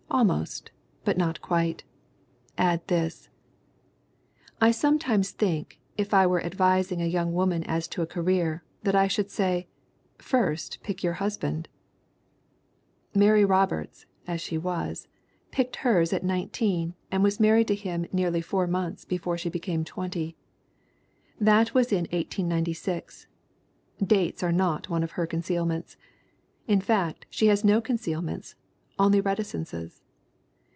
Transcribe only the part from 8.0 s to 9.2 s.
a career, that I